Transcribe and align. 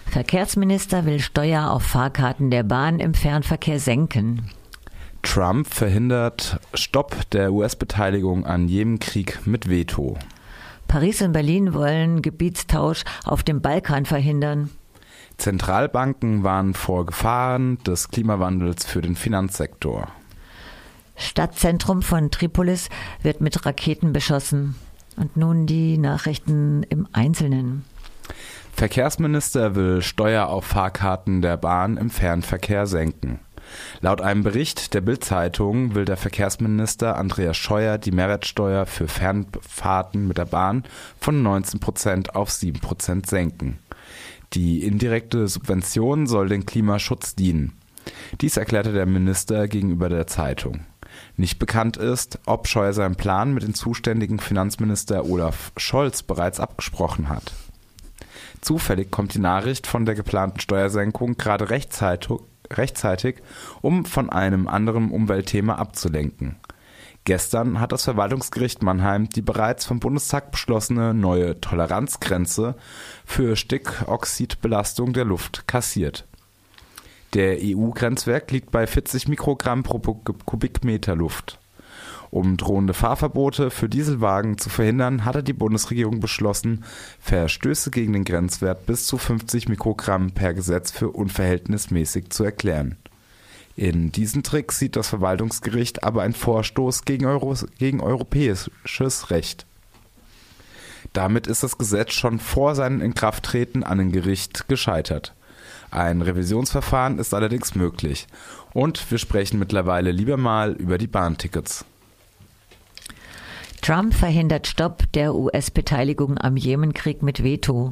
Verkehrsminister 0.06 1.04
will 1.04 1.20
Steuer 1.20 1.70
auf 1.70 1.82
Fahrkarten 1.82 2.50
der 2.50 2.62
Bahn 2.62 3.00
im 3.00 3.12
Fernverkehr 3.12 3.80
senken. 3.80 4.48
Trump 5.22 5.66
verhindert 5.66 6.58
Stopp 6.72 7.28
der 7.32 7.52
US-Beteiligung 7.52 8.46
an 8.46 8.66
jedem 8.66 9.00
Krieg 9.00 9.46
mit 9.46 9.68
Veto. 9.68 10.16
Paris 10.86 11.20
und 11.20 11.32
Berlin 11.32 11.74
wollen 11.74 12.22
Gebietstausch 12.22 13.04
auf 13.24 13.42
dem 13.42 13.60
Balkan 13.60 14.06
verhindern. 14.06 14.70
Zentralbanken 15.38 16.42
warnen 16.42 16.74
vor 16.74 17.06
Gefahren 17.06 17.78
des 17.84 18.08
Klimawandels 18.08 18.84
für 18.84 19.00
den 19.00 19.16
Finanzsektor. 19.16 20.08
Stadtzentrum 21.16 22.02
von 22.02 22.30
Tripolis 22.30 22.88
wird 23.22 23.40
mit 23.40 23.64
Raketen 23.64 24.12
beschossen. 24.12 24.74
Und 25.16 25.36
nun 25.36 25.66
die 25.66 25.98
Nachrichten 25.98 26.84
im 26.84 27.08
Einzelnen. 27.12 27.84
Verkehrsminister 28.72 29.74
will 29.74 30.02
Steuer 30.02 30.46
auf 30.46 30.64
Fahrkarten 30.64 31.42
der 31.42 31.56
Bahn 31.56 31.96
im 31.96 32.10
Fernverkehr 32.10 32.86
senken. 32.86 33.40
Laut 34.00 34.20
einem 34.20 34.44
Bericht 34.44 34.94
der 34.94 35.00
Bild-Zeitung 35.00 35.94
will 35.94 36.04
der 36.04 36.16
Verkehrsminister 36.16 37.16
Andreas 37.16 37.56
Scheuer 37.56 37.98
die 37.98 38.12
Mehrwertsteuer 38.12 38.86
für 38.86 39.08
Fernfahrten 39.08 40.28
mit 40.28 40.38
der 40.38 40.46
Bahn 40.46 40.84
von 41.20 41.42
19 41.42 41.80
Prozent 41.80 42.34
auf 42.34 42.50
7 42.50 42.80
Prozent 42.80 43.26
senken. 43.26 43.78
Die 44.54 44.84
indirekte 44.84 45.46
Subvention 45.46 46.26
soll 46.26 46.48
dem 46.48 46.64
Klimaschutz 46.64 47.34
dienen. 47.34 47.72
Dies 48.40 48.56
erklärte 48.56 48.92
der 48.92 49.06
Minister 49.06 49.68
gegenüber 49.68 50.08
der 50.08 50.26
Zeitung. 50.26 50.80
Nicht 51.36 51.58
bekannt 51.58 51.96
ist, 51.96 52.38
ob 52.46 52.68
Scheuer 52.68 52.92
seinen 52.92 53.16
Plan 53.16 53.52
mit 53.52 53.62
dem 53.62 53.74
zuständigen 53.74 54.38
Finanzminister 54.38 55.26
Olaf 55.26 55.72
Scholz 55.76 56.22
bereits 56.22 56.60
abgesprochen 56.60 57.28
hat. 57.28 57.52
Zufällig 58.60 59.10
kommt 59.10 59.34
die 59.34 59.40
Nachricht 59.40 59.86
von 59.86 60.04
der 60.04 60.14
geplanten 60.14 60.60
Steuersenkung 60.60 61.36
gerade 61.36 61.70
rechtzeitig, 61.70 62.30
rechtzeitig 62.70 63.36
um 63.80 64.04
von 64.04 64.30
einem 64.30 64.68
anderen 64.68 65.10
Umweltthema 65.10 65.76
abzulenken. 65.76 66.56
Gestern 67.28 67.78
hat 67.78 67.92
das 67.92 68.04
Verwaltungsgericht 68.04 68.82
Mannheim 68.82 69.28
die 69.28 69.42
bereits 69.42 69.84
vom 69.84 70.00
Bundestag 70.00 70.50
beschlossene 70.50 71.12
neue 71.12 71.60
Toleranzgrenze 71.60 72.74
für 73.26 73.54
Stickoxidbelastung 73.54 75.12
der 75.12 75.26
Luft 75.26 75.68
kassiert. 75.68 76.26
Der 77.34 77.58
EU-Grenzwert 77.60 78.50
liegt 78.50 78.70
bei 78.70 78.86
40 78.86 79.28
Mikrogramm 79.28 79.82
pro 79.82 79.98
Kubikmeter 79.98 81.16
Luft. 81.16 81.58
Um 82.30 82.56
drohende 82.56 82.94
Fahrverbote 82.94 83.70
für 83.70 83.90
Dieselwagen 83.90 84.56
zu 84.56 84.70
verhindern, 84.70 85.26
hatte 85.26 85.42
die 85.42 85.52
Bundesregierung 85.52 86.20
beschlossen, 86.20 86.82
Verstöße 87.20 87.90
gegen 87.90 88.14
den 88.14 88.24
Grenzwert 88.24 88.86
bis 88.86 89.06
zu 89.06 89.18
50 89.18 89.68
Mikrogramm 89.68 90.30
per 90.30 90.54
Gesetz 90.54 90.92
für 90.92 91.10
unverhältnismäßig 91.10 92.30
zu 92.30 92.44
erklären. 92.44 92.96
In 93.78 94.10
diesen 94.10 94.42
Trick 94.42 94.72
sieht 94.72 94.96
das 94.96 95.08
Verwaltungsgericht 95.08 96.02
aber 96.02 96.22
einen 96.22 96.34
Vorstoß 96.34 97.04
gegen, 97.04 97.26
Euro 97.26 97.54
gegen 97.78 98.00
europäisches 98.00 99.30
Recht. 99.30 99.66
Damit 101.12 101.46
ist 101.46 101.62
das 101.62 101.78
Gesetz 101.78 102.12
schon 102.12 102.40
vor 102.40 102.74
seinem 102.74 103.00
Inkrafttreten 103.00 103.84
an 103.84 104.00
ein 104.00 104.10
Gericht 104.10 104.66
gescheitert. 104.66 105.32
Ein 105.92 106.22
Revisionsverfahren 106.22 107.20
ist 107.20 107.32
allerdings 107.34 107.76
möglich. 107.76 108.26
Und 108.74 109.12
wir 109.12 109.18
sprechen 109.18 109.60
mittlerweile 109.60 110.10
lieber 110.10 110.36
mal 110.36 110.72
über 110.72 110.98
die 110.98 111.06
Bahntickets. 111.06 111.84
Trump 113.80 114.12
verhindert 114.12 114.66
Stopp 114.66 115.04
der 115.12 115.36
US-Beteiligung 115.36 116.36
am 116.36 116.56
Jemenkrieg 116.56 117.22
mit 117.22 117.44
Veto. 117.44 117.90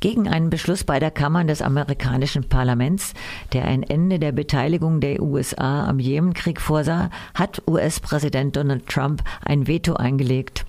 Gegen 0.00 0.28
einen 0.28 0.48
Beschluss 0.48 0.84
beider 0.84 1.10
Kammern 1.10 1.48
des 1.48 1.60
amerikanischen 1.60 2.48
Parlaments, 2.48 3.14
der 3.52 3.64
ein 3.64 3.82
Ende 3.82 4.20
der 4.20 4.30
Beteiligung 4.30 5.00
der 5.00 5.20
USA 5.20 5.88
am 5.88 5.98
Jemenkrieg 5.98 6.60
vorsah, 6.60 7.10
hat 7.34 7.62
US-Präsident 7.66 8.54
Donald 8.54 8.86
Trump 8.86 9.24
ein 9.44 9.66
Veto 9.66 9.94
eingelegt. 9.94 10.64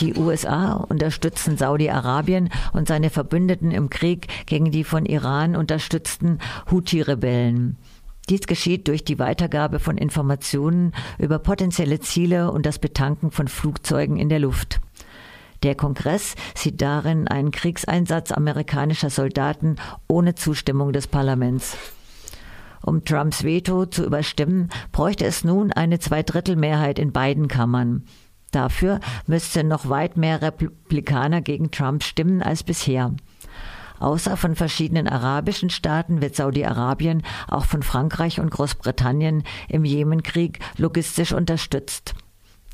Die 0.00 0.14
USA 0.14 0.74
unterstützen 0.74 1.56
Saudi-Arabien 1.56 2.50
und 2.72 2.86
seine 2.86 3.10
Verbündeten 3.10 3.72
im 3.72 3.90
Krieg 3.90 4.28
gegen 4.46 4.70
die 4.70 4.84
von 4.84 5.04
Iran 5.04 5.56
unterstützten 5.56 6.38
Houthi-Rebellen. 6.70 7.76
Dies 8.28 8.46
geschieht 8.46 8.86
durch 8.88 9.04
die 9.04 9.18
Weitergabe 9.18 9.80
von 9.80 9.98
Informationen 9.98 10.92
über 11.18 11.38
potenzielle 11.38 11.98
Ziele 12.00 12.52
und 12.52 12.66
das 12.66 12.78
Betanken 12.78 13.30
von 13.30 13.48
Flugzeugen 13.48 14.16
in 14.16 14.28
der 14.28 14.38
Luft. 14.38 14.80
Der 15.64 15.74
Kongress 15.74 16.34
sieht 16.54 16.82
darin 16.82 17.26
einen 17.26 17.50
Kriegseinsatz 17.50 18.32
amerikanischer 18.32 19.08
Soldaten 19.08 19.76
ohne 20.06 20.34
Zustimmung 20.34 20.92
des 20.92 21.06
Parlaments. 21.06 21.78
Um 22.82 23.02
Trumps 23.06 23.44
Veto 23.44 23.86
zu 23.86 24.04
überstimmen, 24.04 24.68
bräuchte 24.92 25.24
es 25.24 25.42
nun 25.42 25.72
eine 25.72 25.98
Zweidrittelmehrheit 25.98 26.98
in 26.98 27.12
beiden 27.12 27.48
Kammern. 27.48 28.04
Dafür 28.50 29.00
müsste 29.26 29.64
noch 29.64 29.88
weit 29.88 30.18
mehr 30.18 30.42
Republikaner 30.42 31.40
gegen 31.40 31.70
Trump 31.70 32.04
stimmen 32.04 32.42
als 32.42 32.62
bisher. 32.62 33.14
Außer 34.00 34.36
von 34.36 34.56
verschiedenen 34.56 35.08
arabischen 35.08 35.70
Staaten 35.70 36.20
wird 36.20 36.36
Saudi-Arabien 36.36 37.22
auch 37.48 37.64
von 37.64 37.82
Frankreich 37.82 38.38
und 38.38 38.50
Großbritannien 38.50 39.44
im 39.70 39.86
Jemenkrieg 39.86 40.58
logistisch 40.76 41.32
unterstützt. 41.32 42.14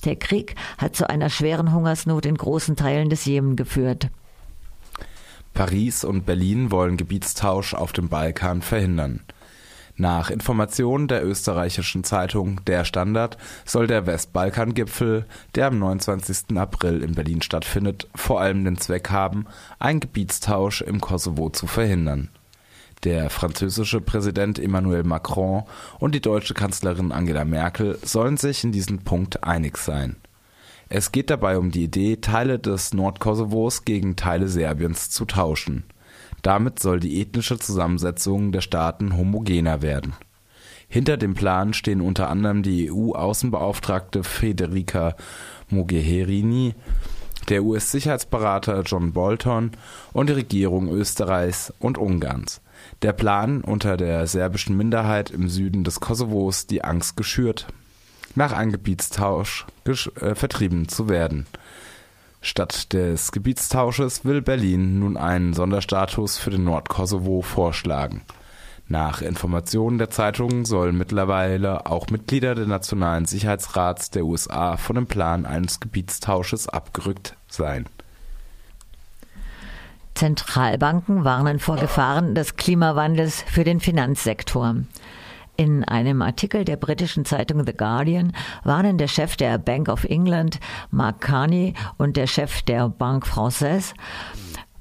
Der 0.00 0.16
Krieg 0.16 0.55
hat 0.78 0.97
zu 0.97 1.09
einer 1.09 1.31
schweren 1.31 1.72
Hungersnot 1.72 2.27
in 2.27 2.37
großen 2.37 2.77
Teilen 2.77 3.11
des 3.11 3.25
Jemen 3.25 3.56
geführt. 3.56 4.11
Paris 5.55 6.05
und 6.05 6.27
Berlin 6.27 6.71
wollen 6.71 6.97
Gebietstausch 6.97 7.75
auf 7.75 7.93
dem 7.93 8.09
Balkan 8.09 8.62
verhindern. 8.62 9.21
Nach 10.00 10.31
Informationen 10.31 11.09
der 11.09 11.22
österreichischen 11.27 12.05
Zeitung 12.05 12.65
Der 12.65 12.87
Standard 12.87 13.37
soll 13.66 13.87
der 13.87 14.06
Westbalkan-Gipfel, 14.06 15.27
der 15.55 15.66
am 15.66 15.78
29. 15.78 16.56
April 16.56 17.03
in 17.03 17.15
Berlin 17.15 17.43
stattfindet, 17.43 18.09
vor 18.15 18.41
allem 18.41 18.65
den 18.65 18.78
Zweck 18.78 19.11
haben, 19.11 19.44
einen 19.78 20.00
Gebietstausch 20.00 20.81
im 20.81 21.03
Kosovo 21.03 21.50
zu 21.50 21.67
verhindern. 21.67 22.31
Der 23.05 23.31
französische 23.31 24.03
Präsident 24.03 24.59
Emmanuel 24.59 25.05
Macron 25.05 25.62
und 26.00 26.15
die 26.15 26.21
deutsche 26.21 26.53
Kanzlerin 26.53 27.12
Angela 27.12 27.47
Merkel 27.47 27.99
sollen 28.03 28.37
sich 28.37 28.62
in 28.62 28.72
diesem 28.72 28.99
Punkt 28.99 29.43
einig 29.43 29.78
sein. 29.78 30.16
Es 30.91 31.11
geht 31.11 31.31
dabei 31.31 31.56
um 31.56 31.71
die 31.71 31.84
Idee, 31.84 32.16
Teile 32.16 32.59
des 32.59 32.93
Nordkosovos 32.93 33.87
gegen 33.87 34.16
Teile 34.16 34.49
Serbiens 34.49 35.09
zu 35.09 35.25
tauschen. 35.25 35.84
Damit 36.43 36.78
soll 36.78 37.00
die 37.00 37.22
ethnische 37.22 37.59
Zusammensetzung 37.59 38.53
der 38.53 38.61
Staaten 38.61 39.17
homogener 39.17 39.81
werden. 39.81 40.12
Hinter 40.87 41.17
dem 41.17 41.32
Plan 41.32 41.72
stehen 41.72 42.03
unter 42.03 42.28
anderem 42.28 42.62
die 42.62 42.91
EU-Außenbeauftragte 42.93 44.25
Federica 44.25 45.17
Mogherini, 45.71 46.75
der 47.49 47.62
US-Sicherheitsberater 47.62 48.82
John 48.82 49.12
Bolton 49.12 49.71
und 50.12 50.28
die 50.28 50.34
Regierung 50.34 50.88
Österreichs 50.88 51.72
und 51.78 51.97
Ungarns. 51.97 52.61
Der 53.03 53.13
Plan, 53.13 53.63
unter 53.63 53.97
der 53.97 54.27
serbischen 54.27 54.77
Minderheit 54.77 55.31
im 55.31 55.49
Süden 55.49 55.85
des 55.85 56.01
Kosovos 56.01 56.67
die 56.67 56.85
Angst 56.85 57.17
geschürt, 57.17 57.67
nach 58.35 58.53
einem 58.53 58.73
Gebietstausch 58.73 59.67
äh, 59.85 60.35
vertrieben 60.35 60.89
zu 60.89 61.09
werden. 61.09 61.47
Statt 62.43 62.93
des 62.93 63.33
Gebietstausches 63.33 64.25
will 64.25 64.41
Berlin 64.41 64.99
nun 64.99 65.17
einen 65.17 65.53
Sonderstatus 65.53 66.39
für 66.39 66.51
den 66.51 66.65
Nordkosovo 66.65 67.43
vorschlagen. 67.43 68.23
Nach 68.89 69.23
Informationen 69.23 69.99
der 69.99 70.11
Zeitung 70.11 70.65
sollen 70.65 70.99
mittlerweile 70.99 71.87
auch 71.87 72.09
Mitglieder 72.09 72.56
des 72.56 72.67
Nationalen 72.67 73.25
Sicherheitsrats 73.25 74.11
der 74.11 74.25
USA 74.25 74.76
von 74.76 74.97
dem 74.97 75.06
Plan 75.06 75.47
eines 75.47 75.79
Gebietstausches 75.79 76.69
abgerückt 76.69 77.37
sein. 77.47 77.87
Zentralbanken 80.20 81.25
warnen 81.25 81.58
vor 81.58 81.76
Gefahren 81.76 82.34
des 82.34 82.56
Klimawandels 82.56 83.43
für 83.46 83.64
den 83.64 83.81
Finanzsektor. 83.81 84.76
In 85.56 85.82
einem 85.82 86.20
Artikel 86.20 86.67
der 86.67 86.76
britischen 86.76 87.25
Zeitung 87.25 87.64
The 87.64 87.72
Guardian 87.72 88.34
warnen 88.62 88.99
der 88.99 89.08
Chef 89.08 89.37
der 89.37 89.56
Bank 89.56 89.88
of 89.88 90.05
England, 90.05 90.61
Mark 90.90 91.22
Carney, 91.22 91.72
und 91.96 92.19
der 92.19 92.26
Chef 92.26 92.61
der 92.61 92.90
Banque 92.90 93.26
Française, 93.26 93.94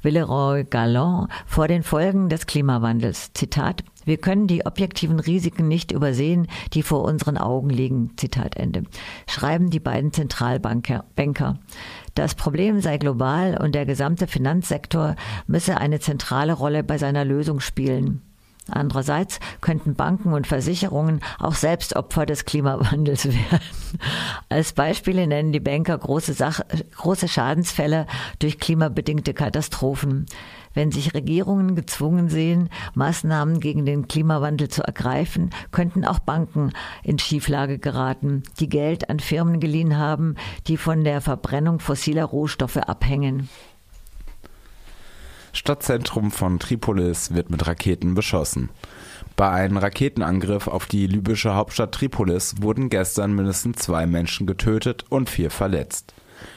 Villeroy 0.01 0.65
Galland, 0.65 1.29
vor 1.45 1.69
den 1.69 1.83
Folgen 1.83 2.27
des 2.27 2.45
Klimawandels. 2.45 3.31
Zitat, 3.31 3.85
wir 4.09 4.17
können 4.17 4.47
die 4.47 4.65
objektiven 4.65 5.19
Risiken 5.19 5.67
nicht 5.67 5.91
übersehen, 5.91 6.47
die 6.73 6.81
vor 6.81 7.03
unseren 7.03 7.37
Augen 7.37 7.69
liegen. 7.69 8.11
Zitat 8.17 8.57
Ende. 8.57 8.83
Schreiben 9.27 9.69
die 9.69 9.79
beiden 9.79 10.11
Zentralbanker. 10.11 11.05
Das 12.15 12.33
Problem 12.33 12.81
sei 12.81 12.97
global 12.97 13.55
und 13.61 13.75
der 13.75 13.85
gesamte 13.85 14.25
Finanzsektor 14.25 15.15
müsse 15.45 15.77
eine 15.77 15.99
zentrale 15.99 16.53
Rolle 16.53 16.83
bei 16.83 16.97
seiner 16.97 17.23
Lösung 17.23 17.59
spielen. 17.59 18.23
Andererseits 18.71 19.39
könnten 19.61 19.95
Banken 19.95 20.33
und 20.33 20.47
Versicherungen 20.47 21.21
auch 21.39 21.55
selbst 21.55 21.95
Opfer 21.95 22.25
des 22.25 22.45
Klimawandels 22.45 23.25
werden. 23.27 23.99
Als 24.49 24.73
Beispiele 24.73 25.27
nennen 25.27 25.51
die 25.51 25.59
Banker 25.59 25.97
große, 25.97 26.33
Sach 26.33 26.61
große 26.95 27.27
Schadensfälle 27.27 28.05
durch 28.39 28.59
klimabedingte 28.59 29.33
Katastrophen. 29.33 30.25
Wenn 30.73 30.91
sich 30.91 31.13
Regierungen 31.13 31.75
gezwungen 31.75 32.29
sehen, 32.29 32.69
Maßnahmen 32.93 33.59
gegen 33.59 33.85
den 33.85 34.07
Klimawandel 34.07 34.69
zu 34.69 34.83
ergreifen, 34.83 35.49
könnten 35.71 36.05
auch 36.05 36.19
Banken 36.19 36.71
in 37.03 37.17
Schieflage 37.19 37.79
geraten, 37.79 38.43
die 38.59 38.69
Geld 38.69 39.09
an 39.09 39.19
Firmen 39.19 39.59
geliehen 39.59 39.97
haben, 39.97 40.35
die 40.67 40.77
von 40.77 41.03
der 41.03 41.21
Verbrennung 41.21 41.79
fossiler 41.79 42.25
Rohstoffe 42.25 42.77
abhängen. 42.77 43.49
Stadtzentrum 45.59 46.31
von 46.31 46.57
Tripolis 46.57 47.33
wird 47.33 47.49
mit 47.49 47.67
Raketen 47.67 48.15
beschossen. 48.15 48.69
Bei 49.35 49.49
einem 49.49 49.75
Raketenangriff 49.75 50.69
auf 50.69 50.85
die 50.85 51.05
libysche 51.05 51.53
Hauptstadt 51.53 51.91
Tripolis 51.91 52.61
wurden 52.61 52.89
gestern 52.89 53.33
mindestens 53.33 53.79
zwei 53.79 54.05
Menschen 54.05 54.47
getötet 54.47 55.03
und 55.09 55.29
vier 55.29 55.51
verletzt. 55.51 56.13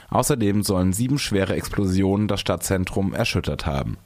Außerdem 0.09 0.63
sollen 0.63 0.93
sieben 0.93 1.19
schwere 1.19 1.53
Explosionen 1.53 2.29
das 2.29 2.39
Stadtzentrum 2.39 3.13
erschüttert 3.13 3.65
haben. 3.65 3.97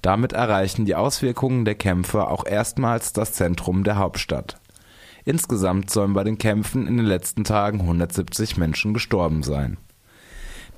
Damit 0.00 0.32
erreichen 0.32 0.86
die 0.86 0.94
Auswirkungen 0.94 1.66
der 1.66 1.74
Kämpfe 1.74 2.26
auch 2.26 2.46
erstmals 2.46 3.12
das 3.12 3.34
Zentrum 3.34 3.84
der 3.84 3.98
Hauptstadt. 3.98 4.58
Insgesamt 5.26 5.90
sollen 5.90 6.14
bei 6.14 6.24
den 6.24 6.38
Kämpfen 6.38 6.86
in 6.86 6.96
den 6.96 7.04
letzten 7.04 7.44
Tagen 7.44 7.82
170 7.82 8.56
Menschen 8.56 8.94
gestorben 8.94 9.42
sein. 9.42 9.76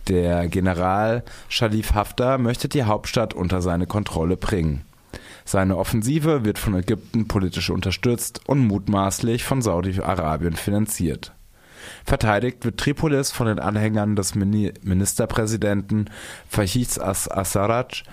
Der 0.09 0.49
General 0.49 1.23
Shalif 1.49 1.95
Haftar 1.95 2.39
möchte 2.39 2.69
die 2.69 2.85
Hauptstadt 2.85 3.35
unter 3.35 3.63
seine 3.63 3.87
Kontrolle 3.87 4.37
bringen. 4.37 4.85
Seine 5.45 5.77
Offensive 5.77 6.45
wird 6.45 6.59
von 6.59 6.75
Ägypten 6.75 7.29
politisch 7.29 7.71
unterstützt 7.71 8.41
und 8.47 8.61
mutmaßlich 8.61 9.45
von 9.45 9.63
Saudi-Arabien 9.63 10.55
finanziert. 10.55 11.33
Verteidigt 12.05 12.65
wird 12.65 12.79
Tripolis 12.79 13.33
von 13.33 13.49
den 13.49 13.59
Anhängern 13.59 14.15
des 14.15 14.35
Ministerpräsidenten 14.35 16.11
Fayez 16.49 16.99
Assarraj. 16.99 18.05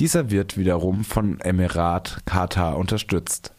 Dieser 0.00 0.30
wird 0.30 0.56
wiederum 0.56 1.04
von 1.04 1.38
Emirat 1.40 2.20
Katar 2.24 2.78
unterstützt 2.78 3.52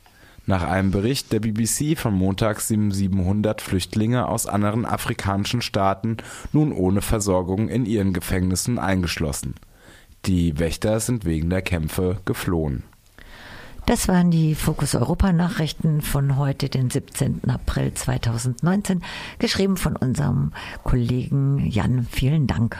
nach 0.49 0.63
einem 0.63 0.89
Bericht 0.89 1.31
der 1.31 1.41
BBC 1.41 1.95
von 1.95 2.15
Montag 2.15 2.59
sind 2.61 2.89
700 2.89 3.61
Flüchtlinge 3.61 4.27
aus 4.27 4.47
anderen 4.47 4.83
afrikanischen 4.83 5.61
Staaten 5.61 6.17
nun 6.53 6.71
ohne 6.71 7.03
Versorgung 7.03 7.69
in 7.69 7.85
ihren 7.85 8.13
Gefängnissen 8.13 8.79
eingeschlossen. 8.79 9.53
Die 10.25 10.57
Wächter 10.57 10.99
sind 11.01 11.23
wegen 11.23 11.51
der 11.51 11.61
Kämpfe 11.61 12.17
geflohen. 12.25 12.81
Das 13.85 14.07
waren 14.07 14.31
die 14.31 14.55
Fokus 14.55 14.95
Europa 14.95 15.31
Nachrichten 15.33 16.01
von 16.01 16.35
heute, 16.35 16.67
den 16.67 16.89
17. 16.89 17.47
April 17.47 17.93
2019, 17.93 19.03
geschrieben 19.37 19.77
von 19.77 19.95
unserem 19.95 20.51
Kollegen 20.83 21.63
Jan. 21.69 22.07
Vielen 22.09 22.47
Dank. 22.47 22.79